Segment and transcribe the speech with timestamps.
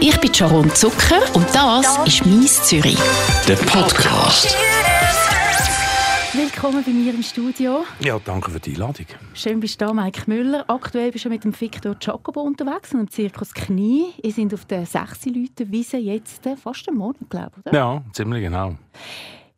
[0.00, 2.98] Ich bin Sharon Zucker und das ist «Mies Zürich».
[3.48, 4.56] Der Podcast.
[6.32, 7.84] Willkommen bei mir im Studio.
[8.00, 9.06] Ja, danke für die Einladung.
[9.34, 10.64] Schön bist du da, Mike Müller.
[10.68, 14.12] Aktuell bist du mit dem Victor Jacobo unterwegs und dem Zirkus Knie.
[14.22, 17.76] Ihr seid auf der 6 Leute Wiese jetzt äh, fast einen Monat, glaube ich, oder?
[17.76, 18.76] Ja, ziemlich genau.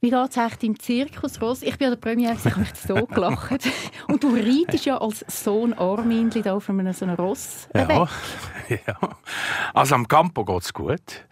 [0.03, 1.61] Wie geht es eigentlich im Zirkus, Ross?
[1.61, 3.69] Ich bin an der Premiere, ich habe so gelacht.
[4.09, 8.81] Und du reitest ja als Sohn Armindli da von einem so einem Ross Ja, weg.
[8.87, 8.97] ja.
[9.75, 11.27] Also am Campo geht es gut.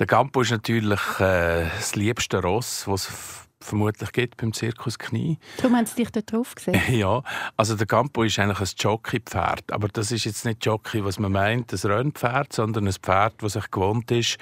[0.00, 5.38] Der Campo ist natürlich äh, das liebste Ross, was es vermutlich gibt beim Zirkus Knie.
[5.56, 6.80] Darum haben sie dich dort drauf gesehen.
[6.98, 7.22] Ja,
[7.56, 11.32] also der Campo ist eigentlich ein Jockeypferd, aber das ist jetzt nicht Jockey, was man
[11.32, 14.38] meint, ein Rennpferd, sondern ein Pferd, das sich gewohnt ist,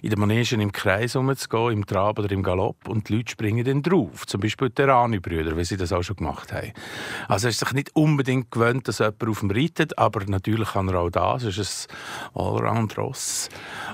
[0.00, 3.64] in den Manegen im Kreis umzugehen, im Trab oder im Galopp und die Leute springen
[3.64, 6.72] dann drauf, zum Beispiel die Rani-Brüder, wie sie das auch schon gemacht haben.
[7.26, 10.88] Also er ist sich nicht unbedingt gewöhnt, dass jemand auf ihm reitet, aber natürlich kann
[10.88, 11.88] er auch das, es ist
[12.34, 13.48] ein Allround-Ross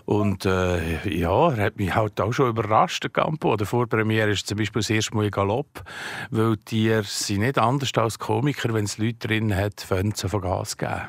[0.04, 3.56] und äh, ja, er hat mich halt auch schon überrascht, der Campo.
[3.56, 5.82] Der Vorpremiere ist zum Beispiel das erste Mal Galopp,
[6.30, 10.76] weil die sind nicht anders als Komiker, wenn es Leute drin hat, sie von Gas
[10.76, 11.02] geben.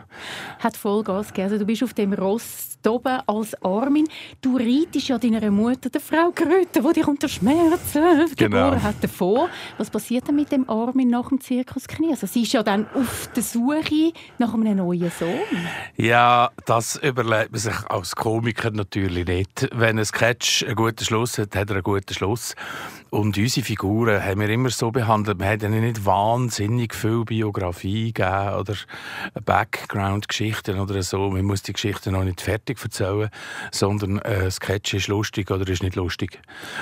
[0.59, 1.45] Hat voll Gas gegeben.
[1.45, 4.07] Also du bist auf dem Ross oben als Armin.
[4.41, 8.65] Du reitest ja deiner Mutter, der Frau Gröte, die dich unter Schmerzen Genau.
[8.65, 9.49] geboren hat, davor.
[9.77, 12.11] Was passiert denn mit dem Armin nach dem Zirkus Knie?
[12.11, 15.29] Also sie ist ja dann auf der Suche nach einem neuen Sohn.
[15.97, 19.67] Ja, das überlegt man sich als Komiker natürlich nicht.
[19.73, 22.55] Wenn ein Sketch einen guten Schluss hat, hat er einen guten Schluss.
[23.15, 25.39] Und unsere Figuren haben wir immer so behandelt.
[25.39, 28.75] Wir haben ihnen nicht wahnsinnig viel Biografie gegeben oder
[29.45, 31.29] Background-Geschichten oder so.
[31.29, 33.29] Man muss die Geschichten noch nicht fertig erzählen,
[33.71, 36.41] sondern äh, ein Sketch ist lustig oder ist nicht lustig.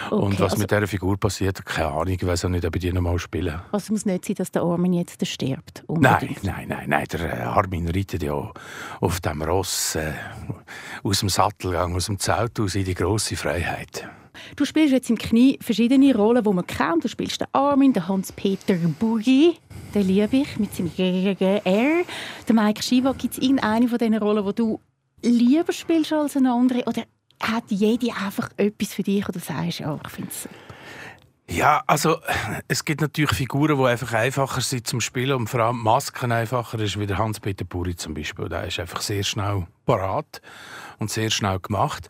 [0.09, 2.07] Und was also- mit dieser Figur passiert, keine Ahnung.
[2.07, 3.61] Ich weiß auch nicht, ob ich die noch mal spielen.
[3.71, 5.83] Also es muss nicht sein, dass der Armin jetzt stirbt.
[5.87, 6.43] Nein, unbedingt.
[6.43, 7.05] nein, nein, nein.
[7.11, 8.51] Der äh, Armin reitet ja
[9.01, 10.13] auf dem Ross äh,
[11.03, 14.09] aus dem Sattelgang, aus dem Zelt aus in die grosse Freiheit.
[14.55, 17.03] Du spielst jetzt im Knie verschiedene Rollen, die man kennt.
[17.03, 19.57] Du spielst den Armin, den Hans-Peter Buggi,
[19.93, 22.03] den liebe ich, mit seinem R.
[22.47, 24.79] Der Mike Shiva, gibt es irgendeine von diesen Rollen, die du
[25.21, 26.83] lieber spielst als eine andere?
[26.85, 27.03] Oder
[27.41, 30.47] hat jede einfach etwas für dich, oder sagst ja, ich finde es
[31.49, 32.19] Ja, also
[32.67, 36.79] es gibt natürlich Figuren, die einfach einfacher sind zum Spielen und vor allem Masken einfacher
[36.79, 38.47] ist, wie der Hans-Peter Buri zum Beispiel.
[38.47, 40.41] Der ist einfach sehr schnell parat
[40.99, 42.07] und sehr schnell gemacht.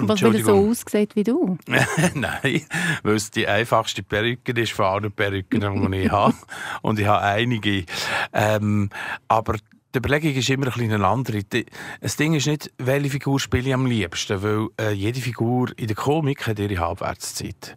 [0.00, 1.58] Was will er so aussieht wie du?
[2.14, 2.62] Nein,
[3.02, 6.34] weil es die einfachste Perücke ist von allen Perücken, die ich habe.
[6.80, 7.84] Und ich habe einige.
[8.32, 8.88] Ähm,
[9.28, 9.56] aber
[9.96, 11.40] die Überlegung ist immer ein bisschen eine andere.
[12.02, 15.86] Das Ding ist nicht, welche Figur spiele ich am liebsten, weil äh, jede Figur in
[15.86, 17.76] der Komik hat ihre Halbwertszeit.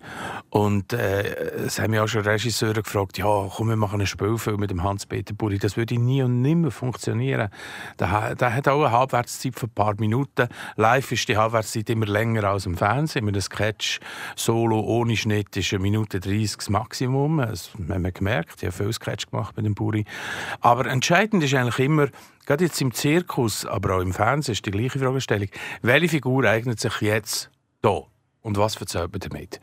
[0.50, 1.24] Und äh,
[1.66, 4.84] es haben mich auch schon Regisseure gefragt, ja, komm, wir machen einen Spielfilm mit dem
[4.84, 5.60] Hans-Peter Buri.
[5.60, 7.50] Das würde nie und nimmer funktionieren.
[7.98, 10.50] Der, der hat auch eine Halbwertszeit von ein paar Minuten.
[10.76, 13.24] Live ist die Halbwertszeit immer länger als im Fernsehen.
[13.24, 14.02] Mit einem Sketch
[14.36, 17.38] solo ohne Schnitt ist eine Minute 30 das Maximum.
[17.38, 18.56] Das haben wir gemerkt.
[18.58, 20.04] Ich habe viel Sketch gemacht mit dem Buri.
[20.60, 22.09] Aber entscheidend ist eigentlich immer,
[22.46, 25.50] gerade jetzt im Zirkus, aber auch im Fernsehen ist die gleiche Fragestellung.
[25.82, 27.50] Welche Figur eignet sich jetzt
[27.82, 28.04] da?
[28.42, 29.60] Und was erzählt man damit?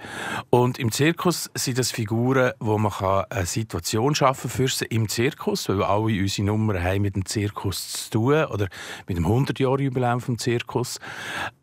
[0.51, 5.09] Und im Zirkus sind das Figuren, wo man kann eine Situation schaffen für sie im
[5.09, 8.69] Zirkus, weil alle unsere Nummern haben mit dem Zirkus zu tun oder
[9.09, 11.01] mit dem 100-Jahr-Jubiläum vom Zirkus.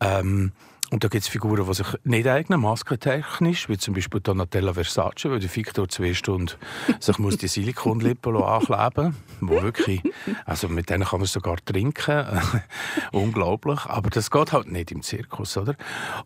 [0.00, 0.52] Ähm,
[0.90, 5.30] und da gibt es Figuren, die sich nicht eignen, maskentechnisch, wie zum Beispiel Donatella Versace,
[5.30, 6.52] weil der Victor zwei Stunden
[7.00, 10.02] sich muss die Silikonlippen ankleben wo wirklich,
[10.44, 12.26] also mit denen kann man sogar trinken,
[13.12, 15.74] unglaublich, aber das geht halt nicht im Zirkus, oder?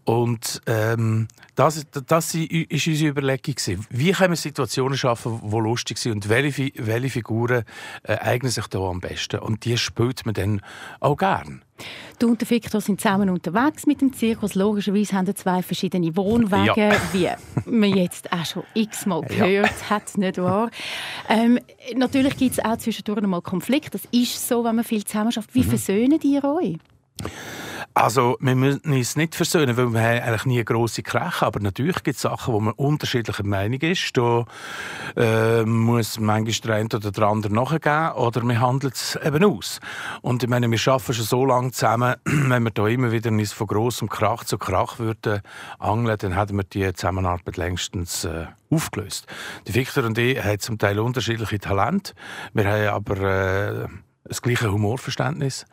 [0.05, 3.55] Und ähm, das, das war unsere Überlegung.
[3.55, 3.87] gewesen.
[3.91, 7.65] Wie können wir Situationen schaffen, die lustig sind und welche, welche Figuren
[8.03, 9.41] äh, eignen sich da am besten?
[9.41, 10.61] Und die spielt man dann
[11.01, 11.63] auch gern.
[12.19, 14.55] Du und der Victor sind zusammen unterwegs mit dem Zirkus.
[14.55, 17.29] Logischerweise haben zwei verschiedene Wohnwagen, wie
[17.67, 19.47] man jetzt auch schon x-mal Ja.
[19.47, 20.71] gehört hat, nicht wahr?
[21.29, 21.59] Ähm,
[21.97, 23.91] natürlich gibt es auch zwischendurch mal Konflikte.
[23.93, 25.55] Das ist so, wenn man viel zusammen schafft.
[25.55, 25.61] Mhm.
[25.61, 26.77] Wie versöhnen die euch?
[28.01, 32.01] Also, wir müssen uns nicht versöhnen, weil wir haben eigentlich nie grosse Krache Aber natürlich
[32.05, 34.17] gibt es Sachen, wo man unterschiedlicher Meinung ist.
[34.17, 34.45] Da
[35.17, 39.81] äh, muss manchmal der eine oder der andere nachgeben oder wir handeln es eben aus.
[40.23, 43.53] Und ich meine, wir arbeiten schon so lange zusammen, wenn wir da immer wieder uns
[43.53, 45.43] von grossem Krach zu Krach würden
[45.81, 49.27] angeln, dann hätten wir die Zusammenarbeit längstens äh, aufgelöst.
[49.67, 52.13] Die Victor und ich haben zum Teil unterschiedliche Talente.
[52.53, 53.89] Wir haben aber äh,
[54.23, 55.67] das gleiche Humorverständnis.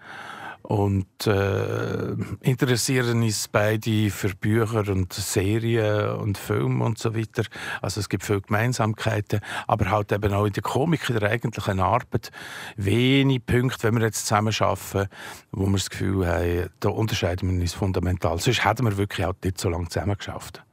[0.67, 7.43] Und äh, interessieren uns beide für Bücher und Serien und Filme und so weiter.
[7.81, 11.79] Also es gibt viele Gemeinsamkeiten, aber halt eben auch in der Komik, in der eigentlichen
[11.79, 12.31] Arbeit,
[12.77, 15.07] wenig Punkte, wenn wir jetzt zusammen arbeiten,
[15.51, 18.39] wo wir das Gefühl haben, da unterscheiden wir uns fundamental.
[18.39, 20.63] Sonst hätten wir wirklich auch nicht so lange zusammen geschafft.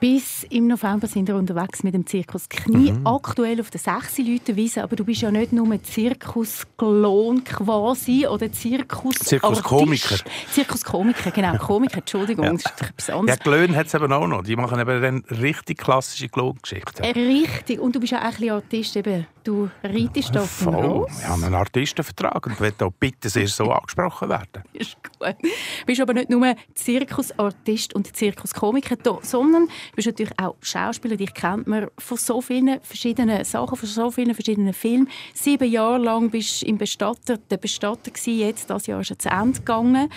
[0.00, 2.92] Bis im November sind wir unterwegs mit dem Zirkus Knie.
[2.92, 3.06] Mhm.
[3.06, 8.52] Aktuell auf der 6 Leute Wiese, aber du bist ja nicht nur Zirkusklon quasi oder
[8.52, 10.16] Zirkus Zirkuskomiker.
[10.50, 11.56] Zirkuskomiker, genau.
[11.56, 12.52] Komiker, Entschuldigung, ja.
[12.52, 13.38] das ist etwas anderes.
[13.38, 14.42] Ja, Klön hat es eben auch noch.
[14.42, 17.04] Die machen eben dann richtig klassische Klongeschichten.
[17.04, 17.80] Richtig.
[17.80, 18.96] Und du bist ja auch ein bisschen Artist.
[18.96, 19.26] Eben.
[19.44, 21.20] Du reitest auf dem Ross.
[21.20, 24.64] Wir haben einen Artistenvertrag und will auch bitte sehr so angesprochen werden.
[24.72, 25.36] ist gut.
[25.42, 31.66] Du bist aber nicht nur Zirkusartist und Zirkuskomiker, sondern bist natürlich auch Schauspieler, dich kennt
[31.66, 35.08] man von so vielen verschiedenen Sachen, von so vielen verschiedenen Filmen.
[35.34, 38.38] Sieben Jahre lang bist du im Bestatter, der Bestatter gewesen.
[38.38, 40.08] Jetzt, das Jahr ist er zu Ende gegangen.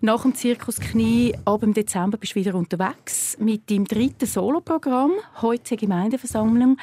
[0.00, 5.12] Nach dem Zirkus Knie, ab im Dezember bist du wieder unterwegs mit deinem dritten Soloprogramm,
[5.42, 6.76] heute Gemeindeversammlung.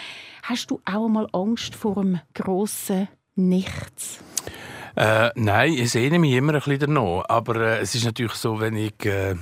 [0.44, 4.20] Hast du auch mal Angst vor einem grossen Nichts?
[4.96, 7.24] Äh, nein, ich sehne mich immer ein bisschen danach.
[7.30, 9.36] Aber äh, es ist natürlich so, wenn ich, äh,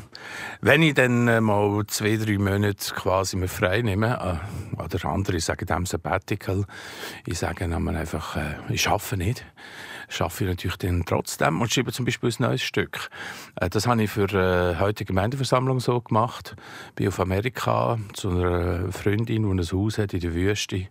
[0.61, 4.39] wenn ich dann äh, mal zwei, drei Monate quasi mir frei nehme,
[4.77, 6.65] äh, oder andere sagen dem Sabbatical,
[7.25, 9.45] ich sage dann einfach, äh, ich arbeite nicht
[10.11, 13.09] schaffe ich natürlich dann trotzdem und schreibe zum Beispiel ein neues Stück.
[13.55, 16.55] Das habe ich für äh, heute Gemeindeversammlung so gemacht.
[16.95, 20.87] Bin auf Amerika zu einer Freundin, die ein Haus hat in der Wüste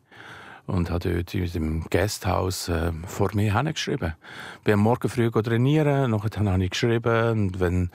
[0.69, 4.15] und habe dort in dem Gasthaus äh, vor mir hingeschrieben.
[4.63, 7.91] Bin am Morgen früh trainieren, nachher habe ich geschrieben und wenn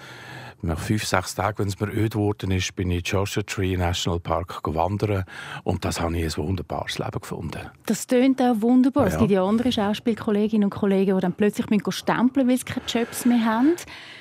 [0.63, 3.75] nach fünf, sechs Tagen, wenn es mir öd geworden ist, bin ich in Joshua Tree
[3.75, 5.25] National Park wandern
[5.63, 7.69] und das habe ich ein wunderbares Leben gefunden.
[7.85, 9.07] Das tönt auch wunderbar.
[9.07, 9.13] Ja.
[9.13, 13.25] Es gibt ja andere Schauspielkolleginnen und Kollegen, die dann plötzlich stempeln weil sie keine Jobs
[13.25, 13.73] mehr haben.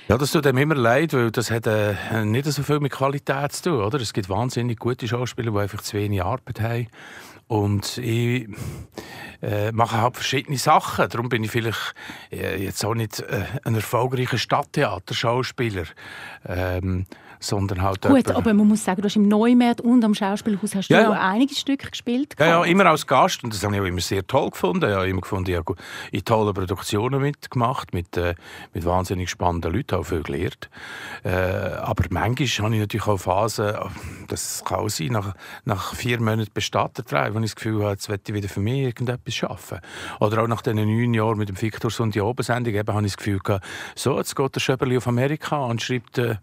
[0.09, 1.95] Ja, das tut einem immer leid, weil das hat äh,
[2.25, 3.83] nicht so viel mit Qualität zu tun.
[3.83, 4.01] Oder?
[4.01, 6.89] Es gibt wahnsinnig gute Schauspieler, die einfach zu wenig Arbeit haben.
[7.53, 8.49] Und ich
[9.43, 11.09] äh, mache halt verschiedene Sachen.
[11.09, 11.95] Darum bin ich vielleicht
[12.31, 15.85] äh, jetzt auch nicht äh, ein erfolgreicher Stadttheaterschauspieler.
[16.47, 17.07] Ähm,
[17.43, 20.89] sondern halt Gut, aber man muss sagen, du hast im Neumarkt und am Schauspielhaus hast
[20.89, 21.11] du ja.
[21.11, 22.35] einige Stücke gespielt.
[22.39, 24.89] Ja, ja, immer als Gast und das habe ich auch immer sehr toll gefunden.
[24.89, 25.75] Ich habe immer gefunden, ich habe
[26.11, 28.35] in tollen Produktionen mitgemacht, mit, äh,
[28.73, 30.71] mit wahnsinnig spannenden Leuten, auch viel gelernt.
[31.25, 33.75] Äh, aber manchmal habe ich natürlich auch Phasen,
[34.29, 35.35] das kann auch sein, nach,
[35.65, 38.83] nach vier Monaten bestattet wo ich das Gefühl habe, jetzt möchte ich wieder für mich
[38.83, 39.79] irgendetwas schaffen.
[40.21, 43.17] Oder auch nach diesen neun Jahren mit dem Victor und die Obensendung, habe ich das
[43.17, 43.65] Gefühl gehabt,
[43.95, 46.37] so, jetzt geht der Schöberli auf Amerika und schreibt, äh,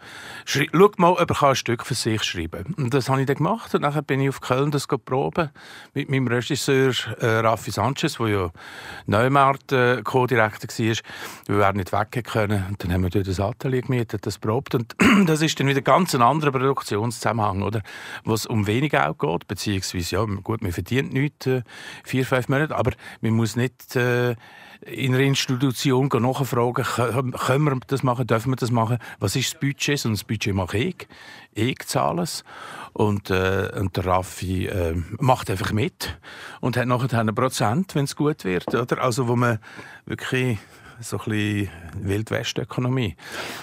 [0.45, 2.85] schreibt schau mal, ob ich ein Stück für sich schreiben kann.
[2.85, 3.73] Und das habe ich dann gemacht.
[3.75, 5.49] Und dann bin ich auf Köln das proben
[5.93, 8.51] mit meinem Regisseur äh, Raffi Sanchez, der ja
[9.05, 10.95] Neumarkt äh, Co-Direktor war,
[11.47, 12.65] weil er nicht weg können.
[12.69, 14.75] Und dann haben wir dort das Atelier gemietet, das probt.
[14.75, 14.95] Und
[15.25, 17.81] das ist dann wieder ganz ein anderer Produktionszusammenhang, oder?
[18.23, 21.63] Wo es um wenig Geld geht, beziehungsweise, ja, gut, man verdient nichts, äh,
[22.03, 22.91] vier, fünf Monate, aber
[23.21, 23.95] man muss nicht...
[23.95, 24.35] Äh,
[24.85, 29.59] in einer Institution nachfragen, können wir das machen, dürfen wir das machen, was ist das
[29.59, 30.05] Budget?
[30.05, 31.07] Und das Budget mache ich.
[31.53, 32.43] Ich zahle es.
[32.93, 36.17] Und, äh, und der Raffi äh, macht einfach mit
[36.61, 38.73] und hat nachher einen Prozent, wenn es gut wird.
[38.73, 39.01] Oder?
[39.01, 39.59] Also wo man
[40.05, 40.57] wirklich
[41.01, 41.69] so ein bisschen
[42.01, 43.15] Wildwestökonomie.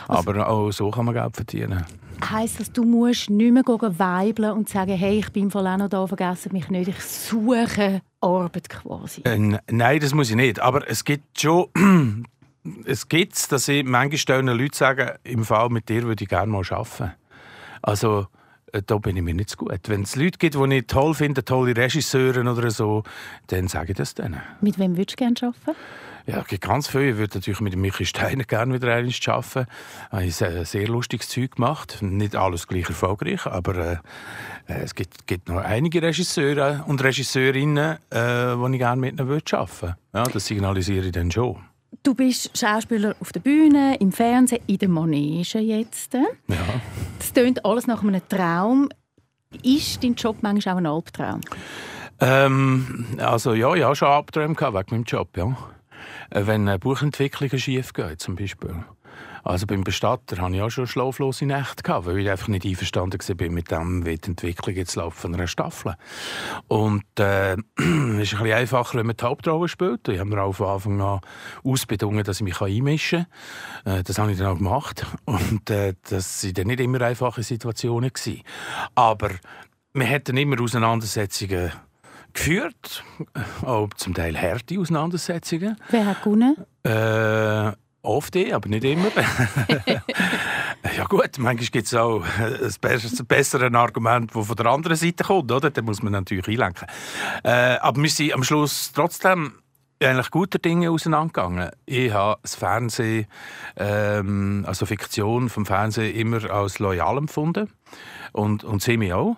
[0.09, 1.85] Also, Aber auch so kann man Geld verdienen.
[2.25, 5.89] Heißt das, du musst nicht mehr weibeln und sagen, hey, ich bin voll auch noch
[5.89, 9.23] da, vergessen mich nicht, ich suche Arbeit quasi?
[9.25, 10.61] Äh, nein, das muss ich nicht.
[10.61, 11.69] Aber es gibt schon,
[12.85, 16.63] es gibt dass ich manchmal Leute sagen, im Fall mit dir würde ich gerne mal
[16.71, 17.13] arbeiten.
[17.83, 18.27] Also,
[18.73, 19.81] äh, da bin ich mir nicht so gut.
[19.87, 23.03] Wenn es Leute gibt, die ich toll finde, tolle Regisseure oder so,
[23.49, 24.41] dann sage ich das denen.
[24.61, 25.79] Mit wem würdest du gerne arbeiten?
[26.27, 27.11] Ja, es gibt ganz viel.
[27.11, 29.67] Ich würde natürlich mit Michi Steiner gerne wieder einmal arbeiten.
[30.23, 31.99] Ich habe ein sehr lustiges Zeug gemacht.
[32.03, 33.93] Nicht alles gleich erfolgreich, aber äh,
[34.67, 39.21] äh, es gibt, gibt, noch einige Regisseure und Regisseurinnen, äh, die ich gerne mit ihnen
[39.21, 39.97] arbeiten würde.
[40.13, 41.59] Ja, das signalisiere ich dann schon.
[42.03, 46.15] Du bist Schauspieler auf der Bühne, im Fernsehen, in der Manege jetzt.
[46.15, 46.25] Ja.
[47.19, 48.89] Das klingt alles nach einem Traum.
[49.63, 51.41] Ist dein Job manchmal auch ein Albtraum?
[52.19, 55.57] Ähm, also ja, ich hatte schon Albträume wegen meinem Job, ja.
[56.31, 58.85] Äh, wenn Buchentwicklungen schief gehen, zum Beispiel.
[59.47, 63.21] Also beim Bestatter hatte ich auch schon schlaflose Nächte, gehabt, weil ich einfach nicht einverstanden
[63.21, 65.95] war mit dem, wie die Entwicklung jetzt läuft von einer Staffel.
[66.67, 70.09] Und äh, es ist ein bisschen einfacher, wenn man die Hauptrolle spielt.
[70.09, 71.21] Ich habe mir auch von Anfang an
[71.63, 73.27] ausbedungen, dass ich mich einmischen
[73.85, 73.99] kann.
[73.99, 75.07] Äh, das habe ich dann auch gemacht.
[75.27, 78.11] Und äh, das waren dann nicht immer einfache Situationen.
[78.13, 78.43] Gewesen.
[78.97, 79.31] Aber
[79.95, 81.71] wir hatten immer Auseinandersetzungen
[82.37, 83.05] geführt,
[83.63, 85.77] auch zum Teil harte Auseinandersetzungen.
[85.91, 86.57] Wer hat gewonnen?
[86.85, 89.09] Äh, oft eh, aber nicht immer.
[90.97, 95.51] ja gut, manchmal gibt es auch ein besseres, Argument, das von der anderen Seite kommt,
[95.51, 95.71] oder?
[95.71, 96.87] Da muss man natürlich einlenken.
[97.43, 99.55] Äh, aber wir sind am Schluss trotzdem
[100.03, 101.71] eigentlich guter Dinge auseinandergegangen.
[101.87, 103.27] Ich habe das Fernsehen,
[103.77, 107.73] ähm, also Fiktion vom Fernsehen immer als loyal empfunden
[108.33, 109.37] und, und sehe mich auch.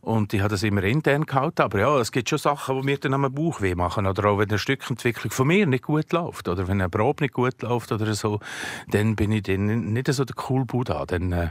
[0.00, 1.62] Und ich habe das immer intern gehalten.
[1.62, 4.06] Aber ja, es gibt schon Sachen, die mir dann am Bauch weh machen.
[4.06, 6.48] Oder auch wenn eine Stückentwicklung von mir nicht gut läuft.
[6.48, 8.40] Oder wenn eine Probe nicht gut läuft oder so.
[8.88, 11.04] Dann bin ich dann nicht so der cool Buddha.
[11.04, 11.48] Dann, äh,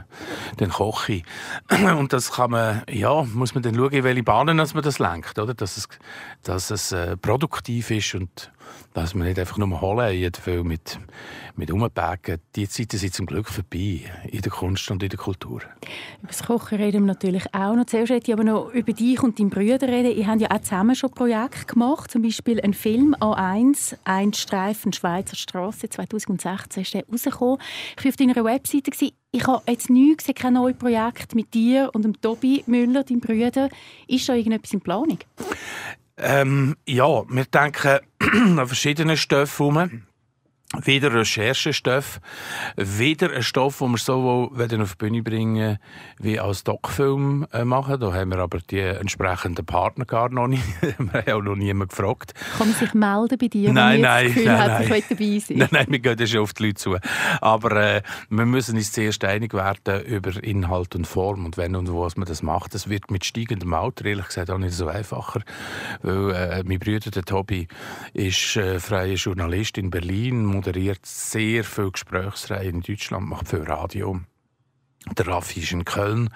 [0.56, 1.24] dann koche ich.
[1.98, 4.98] Und das kann man, ja, muss man dann schauen, in welche Bahnen dass man das
[4.98, 5.38] lenkt.
[5.38, 5.54] Oder?
[5.54, 5.88] Dass es,
[6.42, 8.50] dass es äh, produktiv ist und
[8.94, 10.98] dass man nicht einfach nur holen viel mit,
[11.56, 12.38] mit Umbacken.
[12.56, 15.60] Die Zeiten sind zum Glück vorbei in der Kunst und in der Kultur.
[16.20, 17.86] Über das Kochen reden wir natürlich auch noch.
[17.86, 20.16] Zuerst möchte ich aber noch über dich und deinen Brüder reden.
[20.16, 24.92] Ihr habt ja auch zusammen schon Projekte gemacht, zum Beispiel ein Film A1, «Ein Streifen
[24.92, 27.58] Schweizer Straße», 2016 ist der rausgekommen.
[27.96, 28.90] Ich war auf deiner Webseite.
[29.30, 33.20] Ich habe jetzt nichts gesehen, kein neues Projekt mit dir und dem Tobi Müller, deinem
[33.20, 33.68] Brüder.
[34.06, 35.18] Ist da irgendetwas in Planung?
[36.20, 38.00] Ähm, ja, wir denken
[38.58, 40.07] an verschiedene Stoffe herum.
[40.84, 42.20] Wieder Recherchestoff,
[42.76, 44.50] wieder ein Stoff, den wir sowohl
[44.82, 45.78] auf die Bühne bringen
[46.18, 47.98] wie als Doc-Film äh, machen.
[47.98, 50.62] Da haben wir aber die entsprechenden Partner gar noch nicht.
[50.98, 52.34] wir haben auch noch niemanden gefragt.
[52.58, 54.98] Kann man sich melden bei dir, nein, nein, das Gefühl nein, hat, nein.
[54.98, 55.56] ich dabei sein?
[55.56, 56.96] Nein, nein, wir gehen schon auf die Leute zu.
[57.40, 61.90] Aber äh, wir müssen uns zuerst einig werden über Inhalt und Form und wenn und
[61.90, 62.74] wo man das macht.
[62.74, 65.40] Das wird mit steigendem Alter, ehrlich gesagt, auch nicht so einfacher.
[66.02, 67.68] Weil äh, mein Bruder, der Tobi,
[68.12, 74.20] ist äh, freier Journalist in Berlin, moderiert sehr viel Gesprächsreihen in Deutschland, macht viel Radio.
[75.16, 76.30] Der Raffi ist in Köln,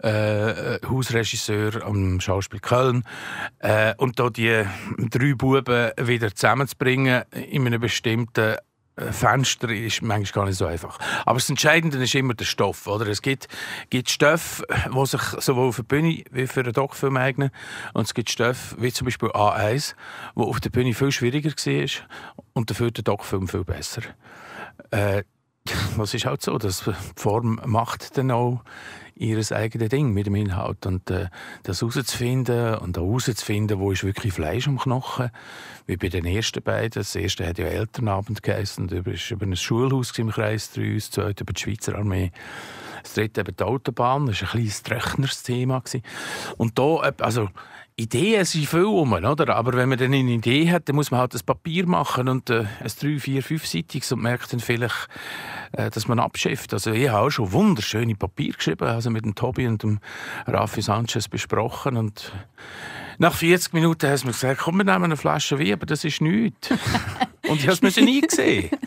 [0.00, 3.04] äh, Hausregisseur am Schauspiel Köln.
[3.60, 4.64] Äh, und da die
[5.10, 8.56] drei Buben wieder zusammenzubringen in einem bestimmten
[9.10, 10.98] Fenster ist manchmal gar nicht so einfach.
[11.24, 12.86] Aber das Entscheidende ist immer der Stoff.
[12.86, 13.06] Oder?
[13.08, 13.48] Es gibt,
[13.90, 17.50] gibt Stoffe, die sich sowohl für die Bühne wie für einen Doc-Film eignen.
[17.94, 19.94] Und es gibt Stoffe, wie zum Beispiel A1,
[20.34, 21.88] wo auf der Bühne viel schwieriger war
[22.52, 24.02] und dafür der Doc-Film viel besser.
[24.90, 25.24] Äh,
[25.96, 28.62] das ist halt so, dass die Form macht dann auch
[29.14, 30.86] ihr eigenes Ding mit dem Inhalt.
[30.86, 31.26] Und äh,
[31.62, 35.30] das herauszufinden und herauszufinden, wo ist wirklich Fleisch am Knochen,
[35.86, 36.90] wie bei den ersten beiden.
[36.92, 41.10] Das erste hat ja Elternabend geheißen, und über, über ein Schulhaus im Kreis 3, das
[41.10, 42.32] zweite über die Schweizer Armee.
[43.02, 45.82] Das dritte eben die Autobahn, das war ein kleines Tröchnersthema.
[46.56, 47.48] Und da, äh, also
[47.96, 49.54] Ideen sind viel rum, oder?
[49.54, 52.48] Aber wenn man dann eine Idee hat, dann muss man halt das Papier machen und
[52.48, 55.08] äh, ein drei, vier, fünfseitiges und merkt dann vielleicht,
[55.72, 56.72] äh, dass man abschifft.
[56.72, 60.00] Also ich habe auch schon wunderschöne Papier geschrieben, also mit dem Tobi und dem
[60.46, 62.32] Rafi Sanchez besprochen und
[63.18, 66.22] nach 40 Minuten haben mir gesagt, komm, wir nehmen eine Flasche Wein, aber das ist
[66.22, 66.70] nichts.
[67.48, 68.70] und ich habe es nie gesehen.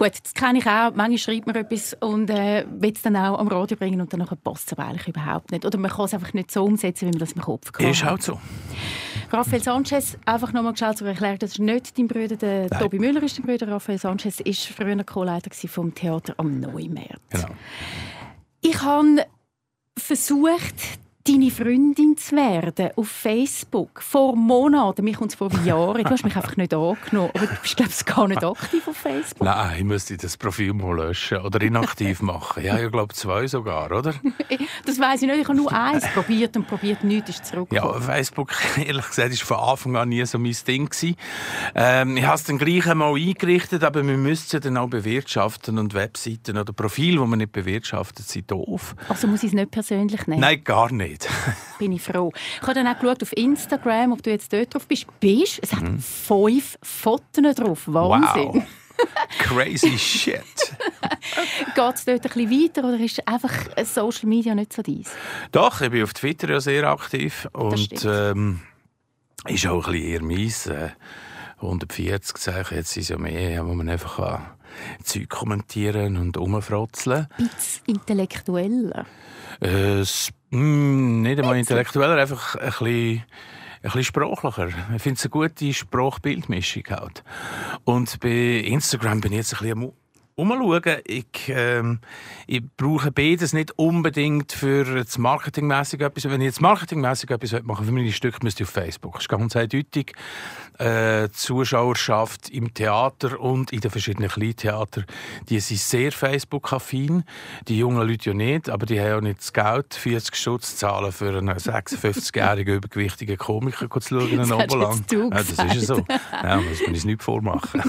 [0.00, 0.94] Gut, das kenne ich auch.
[0.94, 4.26] Manchmal schreibt man etwas und äh, will es dann auch am Radio bringen und dann
[4.42, 5.66] passt es aber eigentlich überhaupt nicht.
[5.66, 7.82] Oder man kann es einfach nicht so umsetzen, wie man das im Kopf hat.
[7.82, 8.40] Ist halt so.
[9.30, 12.80] Raphael Sanchez, einfach nochmal geschaut zu erklären, das ist nicht dein Bruder, der Nein.
[12.80, 17.20] Tobi Müller ist dein Bruder, Raphael Sanchez ist früher Co-Leiter vom Theater am Neumärz.
[17.28, 17.48] Genau.
[18.62, 19.26] Ich habe
[19.98, 25.04] versucht, deine Freundin zu werden auf Facebook vor Monaten.
[25.04, 26.02] Mir kommt es vor Jahren.
[26.02, 27.30] Du hast mich einfach nicht angenommen.
[27.34, 29.44] Aber du bist, glaube ich, gar nicht aktiv auf Facebook.
[29.44, 32.64] Nein, ich müsste das Profil mal löschen oder inaktiv machen.
[32.64, 34.14] Ja, ich glaube zwei sogar, oder?
[34.86, 35.40] Das weiß ich nicht.
[35.40, 37.94] Ich habe nur eins probiert und probiert, nichts ist zurückgekommen.
[37.94, 40.86] Ja, Facebook, ehrlich gesagt, war von Anfang an nie so mein Ding.
[40.86, 41.16] Gewesen.
[41.74, 45.78] Ähm, ich habe es dann gleich einmal eingerichtet, aber wir müssen es dann auch bewirtschaften
[45.78, 48.96] und Webseiten oder Profile, die man nicht bewirtschaftet, sind doof.
[49.08, 50.40] Also muss ich es nicht persönlich nehmen?
[50.40, 51.28] Nein, gar nicht.
[51.78, 52.32] Bin ich froh.
[52.56, 55.06] Ich habe dann auch geschaut auf Instagram, ob du jetzt dort drauf bist.
[55.20, 55.60] Bist?
[55.62, 57.82] Es hat fünf Fotos drauf.
[57.86, 58.54] Wahnsinn.
[58.54, 58.62] Wow.
[59.38, 60.42] Crazy shit.
[61.74, 63.52] Geht es dort ein bisschen weiter oder ist einfach
[63.84, 65.10] Social Media nicht so deins?
[65.52, 68.60] Doch, ich bin auf Twitter ja sehr aktiv und ähm,
[69.46, 70.66] ist auch ein bisschen eher meins.
[70.66, 70.90] Äh,
[71.56, 74.46] 140 Zeichen, jetzt sind es ja mehr, wo man einfach kann
[75.02, 79.06] Zeug kommentieren und rumfrotzeln bisschen intellektueller.
[79.60, 80.02] äh,
[80.50, 83.24] mm, Nicht einmal intellektueller, einfach ein bisschen, ein
[83.82, 84.68] bisschen sprachlicher.
[84.94, 87.24] Ich finde es eine gute Sprachbildmischung halt.
[87.84, 88.28] Und bei
[88.64, 89.92] Instagram bin ich jetzt ein bisschen
[90.40, 90.96] umschauen.
[91.04, 92.00] Ich, ähm,
[92.46, 96.24] ich brauche beides nicht unbedingt für das Marketingmäßige etwas.
[96.24, 99.14] Wenn ich jetzt marketingmäßig etwas machen für meine Stücke, müsste ich auf Facebook.
[99.14, 100.14] Das ist ganz eindeutig.
[100.78, 105.04] Äh, Zuschauerschaft im Theater und in den verschiedenen Kleintheatern,
[105.50, 107.24] die sind sehr Facebook-affin.
[107.68, 111.12] Die jungen Leute ja nicht, aber die haben ja nicht das Geld, 40 Stutz zahlen
[111.12, 114.38] für einen 56-jährigen übergewichtigen Komiker zu schauen.
[114.38, 116.04] Das, ja, das ist ja so.
[116.42, 117.82] Ja, muss man uns nicht vormachen.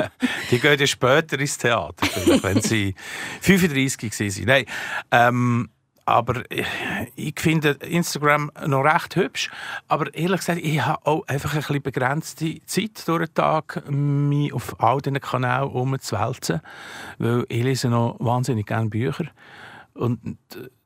[0.50, 1.95] die gehen ja später ins Theater,
[2.42, 2.94] wenn sie
[3.40, 4.46] 35 sind.
[4.46, 4.64] Nein,
[5.10, 5.68] ähm,
[6.06, 6.44] aber
[7.16, 9.50] ich finde Instagram noch recht hübsch.
[9.88, 14.52] Aber ehrlich gesagt, ich habe auch einfach ein bisschen begrenzte Zeit durch den Tag, mich
[14.52, 16.60] auf all diesen Kanälen umzuwälzen.
[17.18, 19.26] Weil ich lese noch wahnsinnig gerne Bücher.
[19.94, 20.38] Und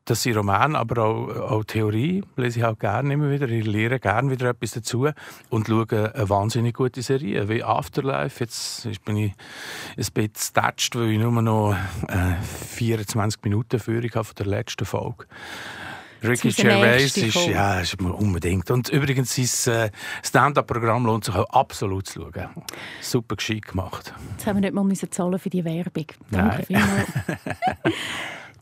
[0.04, 3.48] das sind Romane, aber auch, auch Theorie lese ich auch gerne immer wieder.
[3.48, 5.08] Ich lehre gerne wieder etwas dazu
[5.50, 8.42] und schaue eine wahnsinnig gute Serie wie Afterlife.
[8.42, 11.76] Jetzt bin ich ein bisschen getatscht, weil ich nur noch
[12.08, 15.26] äh, 24 Minuten Führung habe von der letzten Folge.
[16.22, 18.70] Ricky Gervais ist, ja, ist unbedingt.
[18.70, 19.90] Und übrigens, sein äh,
[20.22, 22.48] Stand-up-Programm lohnt sich auch absolut zu schauen.
[23.00, 24.12] Super gescheit gemacht.
[24.32, 26.06] Jetzt haben wir nicht mal müssen zahlen für die Werbung.
[26.30, 27.08] Danke vielmals.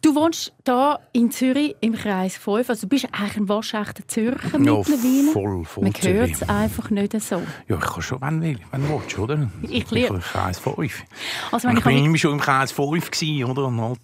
[0.00, 2.70] Du wohnst hier in Zürich im Kreis 5.
[2.70, 5.32] Also du bist eigentlich ein waschechter Zürcher ja, mittlerweile.
[5.32, 7.42] voll, voll Man hört es einfach nicht so.
[7.68, 9.50] Ja, ich kann schon, wenn will, wenn du willst, oder?
[9.62, 10.14] Ich liebe.
[10.14, 11.04] Im Kreis 5.
[11.50, 13.96] Also, ich war immer schon im Kreis 5 gewesen, oder?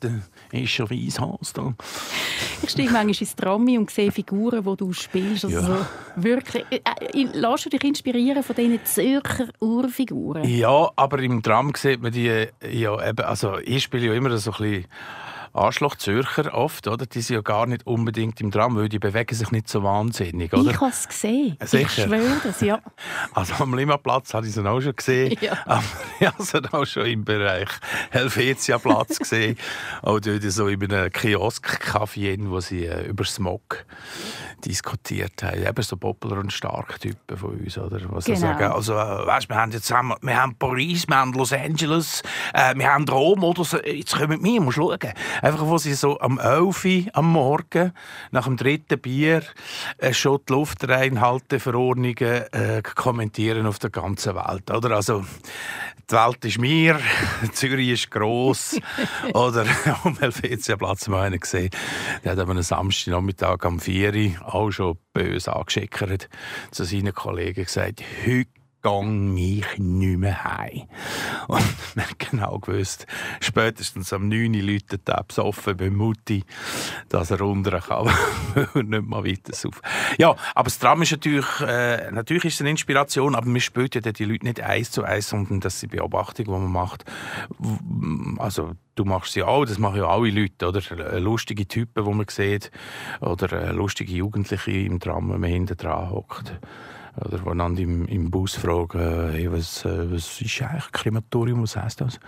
[0.53, 1.75] Äh, ist schon Weishaus da.
[2.63, 5.45] Ich steige manchmal ins Tram und sehe Figuren, die du spielst.
[5.45, 5.87] Also ja.
[6.17, 6.65] wirklich.
[6.71, 6.81] Äh,
[7.13, 10.45] äh, lass du dich inspirieren von diesen Zürcher Urfiguren?
[10.45, 14.51] Ja, aber im Tram sieht man die ja eben, also ich spiele ja immer so
[14.53, 14.87] ein bisschen
[15.55, 17.07] Arschloch Zürcher oft, oder?
[17.07, 20.53] Die sind ja gar nicht unbedingt im Tram, weil die bewegen sich nicht so wahnsinnig,
[20.53, 20.71] oder?
[20.71, 21.57] Ich habe es gesehen.
[21.65, 21.83] Sicher?
[21.83, 22.81] Ich schwöre das, ja.
[23.35, 25.37] Also am Limaplatz habe ich sie auch schon gesehen.
[25.41, 25.59] Ja.
[25.67, 25.85] Aber
[26.19, 27.69] ich habe sie auch schon im Bereich
[28.11, 29.57] Helvetia-Platz gesehen.
[30.03, 33.85] auch dort so in einem Kiosk-Café, wo sie äh, über Smog
[34.65, 35.65] diskutiert haben.
[35.65, 38.01] Eben so Poplar und Stark-Typen von uns, oder?
[38.11, 38.39] Was genau.
[38.39, 42.23] sagen, also, äh, weißt, wir haben jetzt haben, wir haben Paris, wir haben Los Angeles,
[42.53, 43.79] äh, wir haben Rom, oder so.
[43.79, 44.99] Jetzt kommen wir, musst schauen.
[45.45, 47.93] Einfach, wo sie so am 11 Uhr am Morgen,
[48.31, 49.43] nach dem dritten Bier,
[49.99, 52.17] äh, schon die Luftreinhalteverordnungen
[52.51, 54.71] äh, kommentieren auf der ganzen Welt.
[54.71, 54.97] Oder?
[54.97, 55.23] Also,
[56.11, 56.99] die Welt ist mir,
[57.53, 58.81] Zürich ist gross.
[59.35, 59.67] oder
[60.05, 61.69] am Helvetiaplatz haben wir einen gesehen,
[62.25, 66.31] der hat am Samstagnachmittag am 4 Uhr auch schon böse angeschickert
[66.71, 68.49] zu seinen Kollegen gesagt, heute
[68.85, 70.83] gehe ich nicht mehr heim.
[71.49, 71.65] Und
[71.97, 73.07] man hat genau gewusst,
[73.41, 76.45] spätestens am 9 Uhr läutet er besoffen bei Mutti,
[77.09, 78.07] dass er runter kann,
[78.75, 79.81] nicht mal weiter auf.
[80.19, 83.95] Ja, aber das Tram ist natürlich, äh, natürlich ist es eine Inspiration, aber man spürt
[83.95, 87.05] ja die Leute nicht eins zu eins, sondern das sind Beobachtungen, die man macht.
[88.39, 90.83] Also, du machst sie auch, das machen ja alle Leute, oder?
[90.91, 92.71] Äh, lustige Typen, die man sieht,
[93.21, 96.61] oder äh, lustige Jugendliche im Tram, wenn man hinten dran hockt.
[97.17, 102.01] Oder einander im, im Bus fragen, hey, was, äh, was ist eigentlich Krematorium, was heisst
[102.01, 102.19] das?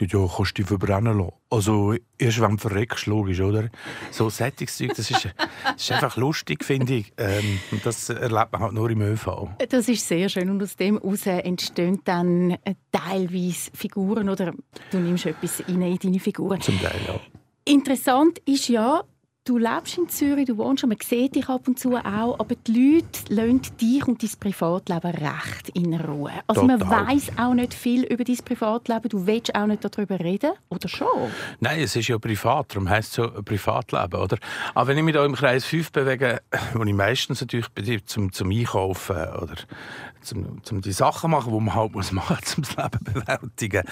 [0.00, 1.32] Die ja, kannst du dich verbrennen lassen.
[1.48, 3.68] Also erst wenn du verreckst, logisch, oder?
[4.10, 7.12] So Sättigungszeug, das ist, das ist einfach lustig, finde ich.
[7.18, 9.48] Ähm, das erlebt man halt nur im ÖV.
[9.68, 12.56] Das ist sehr schön und aus dem heraus entstehen dann
[12.90, 14.52] teilweise Figuren oder
[14.90, 16.60] du nimmst etwas in deine Figuren.
[16.60, 17.20] Zum Teil, ja.
[17.64, 19.04] Interessant ist ja,
[19.44, 22.94] Du lebst in Zürich, du wohnst, man sieht dich ab und zu auch, aber die
[22.94, 26.30] Leute lassen dich und dein Privatleben recht in Ruhe.
[26.46, 26.78] Also Total.
[26.78, 30.88] man weiß auch nicht viel über dein Privatleben, du willst auch nicht darüber reden, oder
[30.88, 31.32] schon?
[31.58, 34.38] Nein, es ist ja privat, darum heisst es so Privatleben, oder?
[34.74, 36.40] Aber wenn ich mich da im Kreis 5 bewege,
[36.74, 39.56] wo ich meistens natürlich bin, zum, zum Einkaufen oder
[40.22, 43.82] zum, zum die Sachen machen, die man halt muss machen muss, um das Leben bewältigen.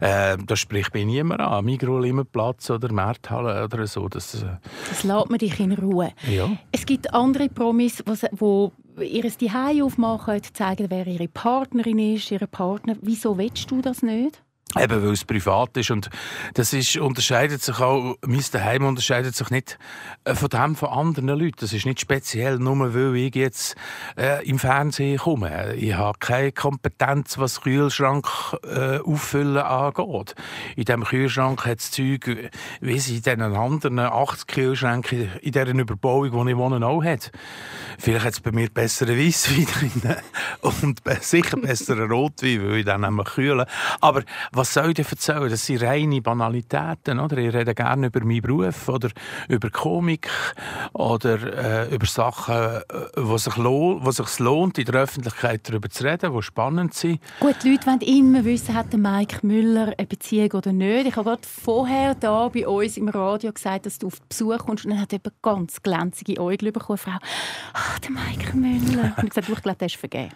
[0.00, 1.64] Äh, da spricht mich niemand an.
[1.64, 4.08] Migro, Limmerplatz oder Märthalle oder so.
[4.08, 4.46] Das, äh
[4.88, 6.12] das lässt man dich in Ruhe.
[6.28, 6.50] Ja.
[6.72, 8.68] Es gibt andere Promis, die
[9.04, 12.96] ihr Zuhause aufmachen, zeigen, wer ihre Partnerin ist, ihre Partner.
[13.00, 14.42] Wieso willst du das nicht?
[14.78, 15.90] Eben, weil es privat ist.
[15.90, 16.10] Und
[16.54, 19.78] das ist, unterscheidet sich auch, mein Daheim unterscheidet sich nicht
[20.24, 21.56] äh, von dem von anderen Leuten.
[21.58, 23.74] Das ist nicht speziell, nur weil ich jetzt
[24.16, 25.74] äh, im Fernsehen komme.
[25.74, 28.28] Ich habe keine Kompetenz, was Kühlschrank
[28.62, 30.36] äh, auffüllen angeht.
[30.76, 35.66] In diesem Kühlschrank hat es Zeug, wie sie in diesen anderen 80 Kühlschränken in dieser
[35.66, 37.32] Überbauung, wo ich wohne, auch hat.
[37.98, 40.16] Vielleicht hat es bei mir bessere Weisswein drin
[40.60, 43.66] und sicher bessere Rotwein, weil ich dann nämlich kühle.
[44.00, 44.22] Aber
[44.60, 45.48] was soll ich dir erzählen?
[45.48, 47.38] Das sind reine Banalitäten, oder?
[47.38, 49.08] Ich rede gerne über meinen Beruf oder
[49.48, 50.28] über Komik
[50.92, 52.82] oder äh, über Sachen, äh,
[53.16, 57.20] wo sich lohnt, sich lohnt, in der Öffentlichkeit darüber zu reden, die spannend sind.
[57.40, 61.06] Gut, die Leute wollen immer wissen, hat der Mike Müller eine Beziehung oder nicht.
[61.06, 64.84] Ich habe gerade vorher da bei uns im Radio gesagt, dass du auf Besuch kommst
[64.84, 67.16] und dann hat jemand ganz glänzige Äugel bekommen, Frau.
[67.72, 69.14] Ach, der Mike Müller.
[69.16, 70.34] Und ich gesagt, ich glaube, der ist vergeben.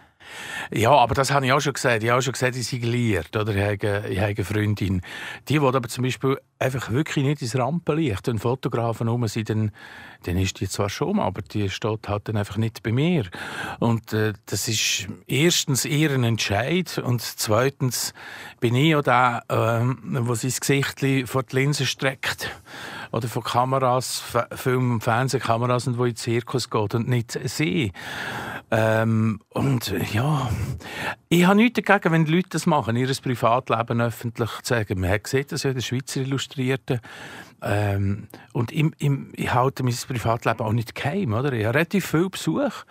[0.73, 2.03] Ja, aber das habe ich auch schon gesagt.
[2.03, 3.55] Ich habe auch schon gesagt, ich sei liiert, oder?
[3.55, 5.03] Ich habe, ich habe eine Freundin.
[5.49, 9.73] Die, die aber zum Beispiel einfach wirklich nicht ins Rampenlicht, wenn Fotografen rum sind, dann,
[10.25, 13.25] dann ist die zwar schon, aber die steht halt dann einfach nicht bei mir.
[13.81, 18.15] Und äh, das ist erstens ihren Entscheid und zweitens
[18.61, 22.51] bin ich auch der, äh, der sein Gesicht vor die Linse streckt
[23.13, 24.23] oder von Kameras,
[24.55, 27.93] Film- und Fernsehkameras und wo in den Zirkus geht und nicht sie.
[28.71, 30.51] Ähm, und ja,
[31.29, 35.01] ich habe nichts dagegen, wenn die Leute das machen, ihr Privatleben öffentlich zu sagen.
[35.01, 37.01] Man hat gesehen, dass ja der Schweizer Illustrierte
[37.63, 41.33] ähm, und im, im, ich halte mein Privatleben auch nicht geheim.
[41.33, 41.53] Oder?
[41.53, 42.85] Ich habe relativ viel Besuch.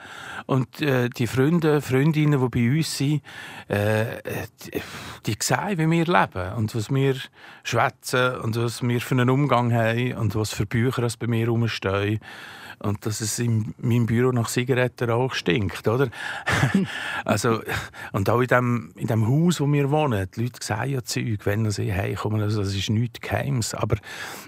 [0.45, 3.21] Und äh, die Freunde, Freundinnen, die bei uns sind,
[3.67, 4.21] äh,
[4.65, 4.81] die,
[5.25, 7.15] die sehen, wie wir leben und was wir
[7.63, 12.19] schwätzen und was wir für einen Umgang haben und was für Bücher bei mir rumstehen
[12.83, 16.09] und dass es in meinem Büro nach Zigaretten auch stinkt, oder?
[17.25, 17.61] also,
[18.11, 21.45] und auch in dem, in dem Haus, wo wir wohnen, die Leute sehen ja Zeug,
[21.45, 23.97] wenn sie heimkommen, also das ist nichts Geheimes, aber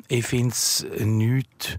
[0.08, 1.78] ich finde es nichts,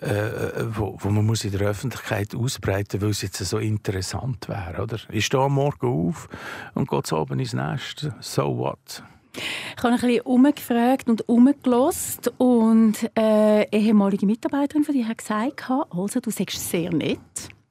[0.00, 4.48] äh, wo, wo, man muss in der Öffentlichkeit ausbreiten muss, weil es jetzt so interessant
[4.48, 4.98] wäre, oder?
[5.10, 6.28] Ich stehe Morgen auf
[6.74, 9.02] und gehe oben ins Nest, so what?
[9.36, 15.18] Ich habe ein bisschen umgefragt und umgelost und eine äh, ehemalige Mitarbeiterin von dir hat
[15.18, 17.18] gesagt, also du sagst sehr nett,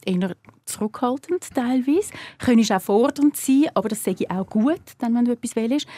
[0.06, 0.36] eher
[0.67, 2.12] zurückhaltend teilweise.
[2.39, 5.88] Könntest auch fordernd sein, aber das sage ich auch gut, dann, wenn du etwas willst.
[5.88, 5.91] Du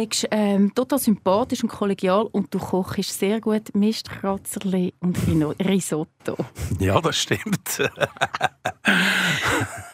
[0.00, 5.16] sagst ähm, total sympathisch und kollegial und du kochst sehr gut Mistkratzerli und
[5.60, 6.36] Risotto.
[6.78, 7.90] Ja, das stimmt.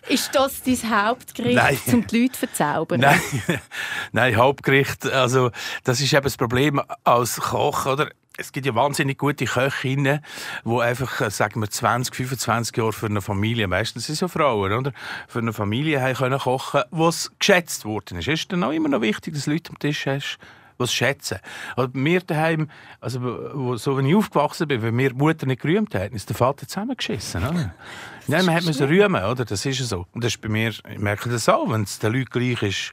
[0.08, 1.78] Ist das dein Hauptgericht, Nein.
[1.92, 3.00] um die Leute zu verzaubern?
[3.00, 3.20] Nein.
[4.12, 5.50] Nein, Hauptgericht, also
[5.84, 8.10] das ist eben das Problem als Koch, oder?
[8.36, 10.20] Es gibt ja wahnsinnig gute Köchinnen,
[10.64, 14.28] die einfach, äh, sagen wir, 20, 25 Jahre für eine Familie, meistens sind es ja
[14.28, 14.92] Frauen, oder?
[15.28, 18.28] Für eine Familie haben können kochen, was geschätzt worden ist.
[18.28, 20.38] Ist dann auch immer noch wichtig, dass Leute am Tisch hast,
[20.78, 21.38] was schätzen.
[21.76, 22.68] Also mir daheim,
[23.00, 26.36] also so wenn ich aufgewachsen bin, wenn mir die Mutter nicht gerühmt hat, ist der
[26.36, 27.46] Vater zusammengeschissen.
[27.46, 27.74] Oder?
[28.28, 29.44] Nein, man hat müssen rühmen, oder?
[29.44, 30.06] Das ist so.
[30.12, 32.92] Und das ist bei mir, ich merke das auch, wenn es den Leuten gleich ist,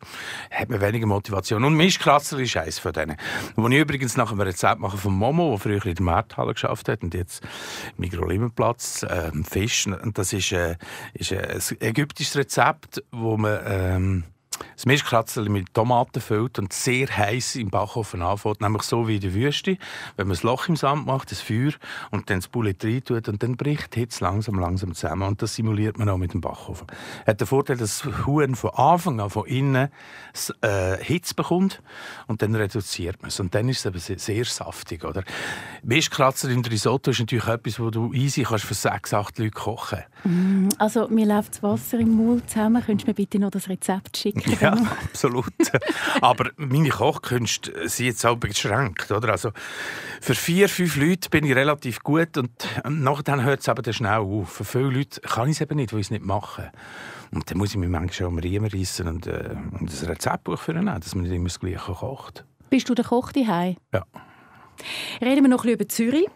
[0.51, 1.63] hat man weniger Motivation.
[1.63, 3.15] Und Mischkratzer ist eins von denen.
[3.55, 6.89] Wo ich übrigens nach einem Rezept mache von Momo, der früher in der Markthalle geschafft
[6.89, 7.43] hat und jetzt
[7.97, 9.87] Mikrolimenplatz, äh, Fisch.
[9.87, 10.75] Und das ist, äh,
[11.13, 14.23] ist ein ägyptisches Rezept, wo man, ähm,
[14.76, 19.22] das Mischkratzel mit Tomaten füllt und sehr heiß im Backofen anfängt, nämlich so wie in
[19.22, 19.78] der Wüste.
[20.15, 21.72] Wenn man ein Loch im Sand macht, das Feuer,
[22.12, 25.28] und dann das Bullet rein tut, und dann bricht die Hitze langsam, langsam zusammen.
[25.28, 26.88] Und das simuliert man auch mit dem Backofen.
[27.26, 29.89] Hat den Vorteil, dass das Huhn von Anfang an, von innen,
[30.62, 31.82] äh, Hitze bekommt,
[32.28, 33.39] und dann reduziert man es.
[33.39, 35.24] Und dann ist es aber sehr, sehr saftig, oder?
[35.84, 40.00] Mischkratzer im Risotto ist natürlich etwas, wo du easy kannst für sechs, acht Leute kochen.
[40.24, 42.84] Mm, also, mir läuft das Wasser im Mund zusammen.
[42.86, 44.48] Könntest du mir bitte noch das Rezept schicken?
[44.59, 45.45] Ja, absolut.
[46.21, 49.12] Aber meine Kochkünste sind jetzt auch beschränkt.
[49.12, 49.29] Oder?
[49.29, 49.51] Also
[50.21, 52.51] für vier, fünf Leute bin ich relativ gut und
[52.88, 54.49] nachher hört es aber dann schnell auf.
[54.49, 56.71] Für viele Leute kann ich es eben nicht, weil ich es nicht mache.
[57.31, 60.59] Und dann muss ich mich manchmal schon am Riemen reissen und, äh, und ein Rezeptbuch
[60.59, 62.43] für nehmen, dass man nicht immer das Gleiche kocht.
[62.69, 63.77] Bist du der Koch daheim?
[63.93, 64.03] Ja.
[65.21, 66.27] Reden wir noch ein bisschen über Zürich.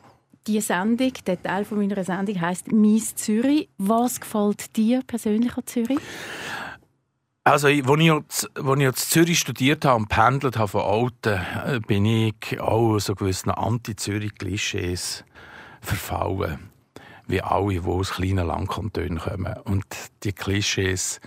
[0.45, 3.69] Die Sendung, der Teil von meiner Sendung heißt «Mies Zürich».
[3.77, 5.99] Was gefällt dir persönlich an Zürich?
[7.45, 11.79] Also, als ich, jetzt, als ich Zürich studiert habe und pendelt habe von Alten, äh,
[11.85, 15.25] bin ich auch so gewissen Anti-Zürich-Klischees
[15.81, 16.69] verfallen.
[17.27, 19.55] Wie alle, die aus kleinen Landkantonen kommen.
[19.65, 19.85] Und
[20.23, 21.19] die Klischees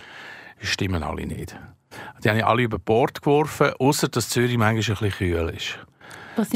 [0.59, 1.55] stimmen alle nicht.
[2.25, 5.79] Die habe ich alle über Bord geworfen, außer dass Zürich manchmal ein bisschen kühl ist.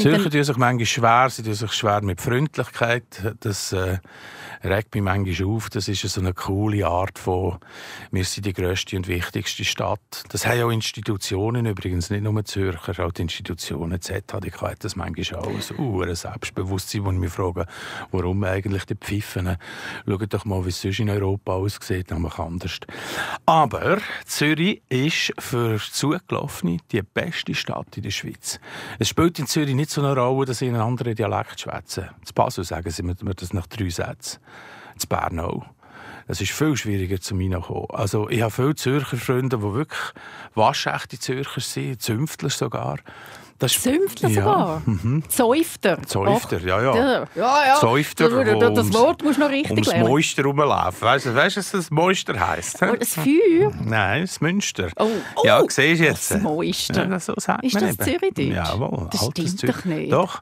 [0.01, 3.35] Zürcher tun sich manchmal schwer, sie tun sich schwer mit Freundlichkeit.
[3.39, 3.99] Das, äh,
[4.63, 5.69] regt mich manchmal auf.
[5.69, 7.57] Das ist so eine coole Art von,
[8.11, 10.23] wir sind die grösste und wichtigste Stadt.
[10.29, 15.41] Das haben auch Institutionen übrigens, nicht nur Zürcher, auch die Institutionen, ZHDK hat das manchmal
[15.41, 17.65] auch so ein Selbstbewusstsein, wo ich mich frage,
[18.11, 19.57] warum eigentlich die Pfiffen?
[20.07, 22.79] Schaut doch mal, wie es sonst in Europa aussieht, nämlich anders.
[23.45, 28.59] Aber Zürich ist für Zugelaufene die beste Stadt in der Schweiz.
[28.99, 32.09] Es spielt in Zürich nicht so eine Rolle, dass sie einen anderen Dialekt schwätzen.
[32.23, 34.39] Zu Basel sagen sie mir das nach drei Sätzen
[34.97, 35.65] zu Bern auch.
[36.27, 37.87] Das ist viel schwieriger zu mir kommen.
[37.89, 39.99] Also ich habe viele Zürcher Freunde, die wirklich
[40.55, 42.99] waschechte Zürcher sind, Zünftler sogar.
[43.61, 44.41] Das Zünftler ja.
[44.41, 44.81] sogar?
[44.85, 45.23] Mhm.
[45.29, 46.01] Zäufter?
[46.03, 46.95] Zäufter, ja, ja.
[46.95, 47.75] Ja, ja.
[47.79, 50.07] Zäufter, das, das Wort musst du noch richtig ums lernen.
[50.07, 51.01] Moister rumlaufen.
[51.01, 52.81] Weißt du, weißt, was das Moister heisst?
[52.81, 53.71] Oh, das Feuer?
[53.83, 54.87] Nein, das Münster.
[54.97, 55.41] Oh, oh.
[55.45, 56.31] Ja, siehst du jetzt.
[56.31, 57.07] Das Moister.
[57.07, 58.55] Ja, so sagt ist man das Zürichdeutsch?
[58.55, 59.09] Jawohl.
[59.11, 60.11] Das stimmt doch nicht.
[60.11, 60.41] Doch.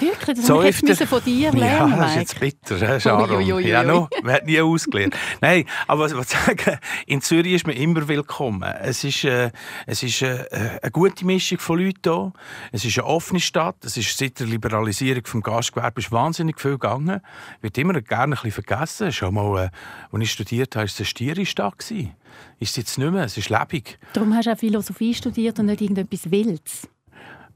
[0.00, 0.36] Wirklich?
[0.36, 3.60] Das so ich jetzt von dir lernen, Ja, das ist jetzt bitter, Sharon.
[3.60, 5.16] Ja, no, man hat nie ausgelernt.
[5.40, 8.62] Nein, aber was ich sagen, in Zürich ist man immer willkommen.
[8.62, 9.50] Es ist, äh,
[9.86, 10.44] es ist äh,
[10.82, 12.32] eine gute Mischung von Leuten hier.
[12.72, 13.84] Es ist eine offene Stadt.
[13.84, 17.20] Es ist seit der Liberalisierung des Gastgewerbes ist wahnsinnig viel gegangen.
[17.60, 19.12] Wird immer gerne ein bisschen vergessen.
[19.12, 19.70] Schon mal, äh,
[20.12, 21.78] als ich studiert habe, war es eine Stierestadt.
[21.80, 23.98] Ist es jetzt nicht mehr, es ist lebendig.
[24.12, 26.88] Darum hast du auch Philosophie studiert und nicht irgendetwas Wildes.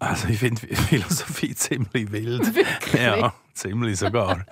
[0.02, 2.54] Also ich finde Philosophie ziemlich wild.
[2.54, 3.02] Wirklich?
[3.02, 4.44] Ja, ziemlich sogar.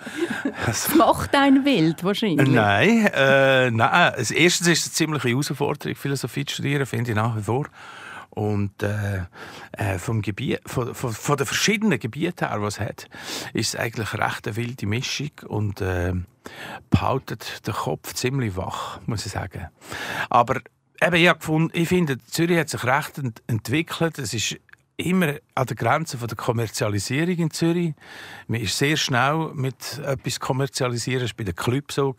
[0.65, 2.49] Das macht einen wild wahrscheinlich.
[2.49, 4.13] Nein, äh, nein.
[4.17, 7.67] Erstens ist es eine ziemliche Herausforderung, Philosophie zu studieren, finde ich nach wie vor.
[8.31, 9.23] Und äh,
[9.73, 13.09] äh, vom Gebiet, von, von, von, den verschiedenen Gebieten her, was es hat,
[13.53, 16.13] ist es eigentlich recht eine wilde Mischung und äh,
[16.91, 19.69] behaltet den Kopf ziemlich wach, muss ich sagen.
[20.29, 20.61] Aber
[21.03, 24.21] eben, ich, gefunden, ich finde, Zürich hat sich recht ent entwickelt.
[24.21, 24.57] Es ist
[25.01, 27.95] immer an der Grenze von der Kommerzialisierung in Zürich.
[28.47, 31.23] Man ist sehr schnell mit etwas kommerzialisieren.
[31.23, 32.15] Das war bei den Clubs so.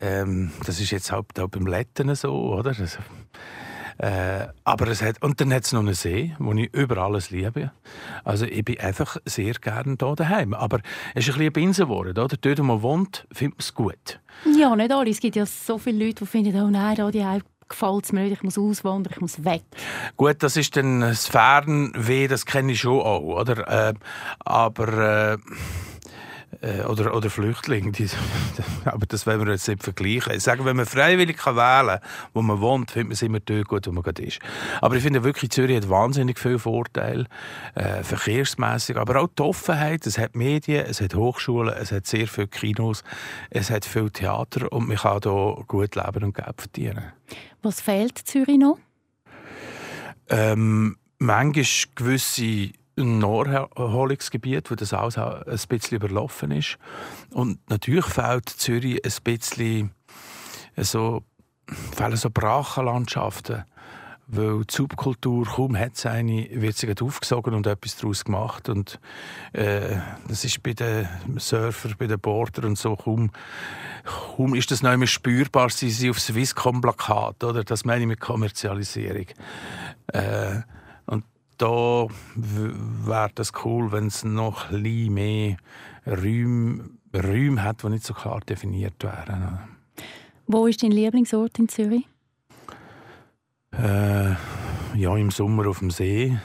[0.00, 2.72] Ähm, das ist jetzt halt auch beim Letten so, oder?
[2.72, 2.98] Das,
[3.98, 7.30] äh, aber es hat, und dann hat es noch einen See, wo ich über alles
[7.30, 7.72] liebe.
[8.24, 10.54] Also ich bin einfach sehr gerne hier daheim.
[10.54, 10.78] Aber
[11.14, 12.16] es ist ein bisschen eine Binse geworden.
[12.16, 12.28] Oder?
[12.28, 14.20] Dort, wo man wohnt, findet man es gut.
[14.56, 15.10] Ja, nicht alle.
[15.10, 17.24] Es gibt ja so viele Leute, die finden, oh nein, da die
[17.68, 19.62] gefällt es mir nicht, ich muss auswandern, ich muss weg.
[20.16, 23.90] Gut, das ist dann das Fernweh, das kenne ich schon auch, oder?
[23.90, 23.94] Äh,
[24.40, 25.32] aber...
[25.34, 25.38] Äh,
[26.88, 27.92] oder, oder Flüchtlinge.
[27.92, 28.08] Die,
[28.84, 30.34] aber das wollen wir jetzt nicht vergleichen.
[30.34, 33.40] Ich sage, wenn man freiwillig kann wählen kann, wo man wohnt, findet man es immer
[33.40, 34.40] dort gut, wo man gerade ist.
[34.80, 37.26] Aber ich finde wirklich, Zürich hat wahnsinnig viele Vorteile,
[37.74, 40.06] äh, verkehrsmäßig, aber auch die Offenheit.
[40.06, 43.04] Es hat Medien, es hat Hochschulen, es hat sehr viele Kinos,
[43.50, 47.12] es hat viel Theater und man kann hier gut leben und Geld verdienen.
[47.62, 48.78] Was fehlt Zürich noch?
[50.28, 52.70] Ähm, manchmal gewisse
[53.04, 56.78] Naherholungsgebiet, wo das alles ein bisschen überlaufen ist.
[57.30, 59.90] Und natürlich fehlt Zürich ein bisschen
[60.76, 61.22] so,
[61.94, 63.64] fehlen so Brachenlandschaften
[64.28, 69.00] weil die Subkultur kaum hat es eine, wird sie aufgesogen und etwas daraus gemacht und
[69.54, 69.96] äh,
[70.28, 71.08] das ist bei den
[71.38, 73.30] Surfer, bei den Border und so kaum,
[74.04, 77.64] kaum ist das noch mehr spürbar, sie sind auf Swisscom-Plakat, oder?
[77.64, 79.26] Das meine ich mit Kommerzialisierung.
[80.08, 80.60] Äh,
[81.58, 85.56] da wäre das cool, wenn es noch ein bisschen mehr
[86.06, 89.58] Räume, Räume hat, die nicht so klar definiert wären.
[90.46, 92.06] Wo ist dein Lieblingsort in Zürich?
[93.72, 94.30] Äh,
[94.94, 96.38] ja, im Sommer auf dem See.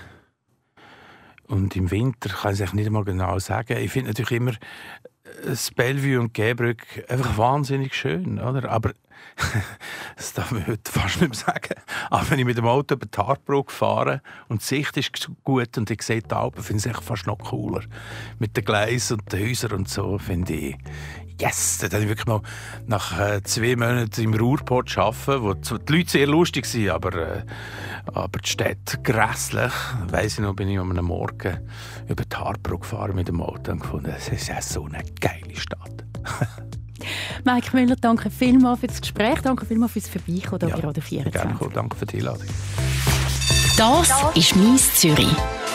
[1.47, 3.77] Und im Winter kann ich es nicht mal genau sagen.
[3.77, 4.53] Ich finde natürlich immer
[5.45, 8.69] das Bellevue und Gäbrück einfach wahnsinnig schön, oder?
[8.69, 8.93] Aber
[10.15, 11.75] das darf man heute fast nicht mehr sagen.
[12.09, 15.77] Aber wenn ich mit dem Auto über die Hartbrücke fahre und die Sicht ist gut
[15.77, 17.81] und ich sehe die Alpen, finde ich es fast noch cooler.
[18.39, 20.77] Mit den Gleisen und den Häusern und so, finde ich,
[21.41, 22.41] yes, da habe ich wirklich mal
[22.85, 27.43] nach äh, zwei Monaten im Ruhrpott arbeiten, wo die Leute sehr lustig waren, aber, äh,
[28.07, 29.73] aber die Stadt grässlich.
[30.07, 31.59] Weiss ich noch, bin ich am Morgen
[32.07, 35.55] über die Hartbrücke gefahren mit dem Auto und gefunden, es ist ja so eine geile
[35.55, 36.05] Stadt.
[37.43, 41.59] Mike Müller, danke vielmals für das Gespräch, danke vielmals fürs Vorbeikommen ja, bei Radio 24.
[41.59, 42.47] Gerne, danke für die Einladung.
[43.77, 45.27] Das ist «Mies Zürich».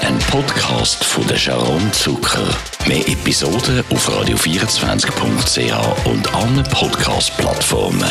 [0.03, 2.47] Ein Podcast von der Sharon Zucker.
[2.87, 8.09] Mehr Episoden auf radio24.ch und allen Podcast-Plattformen.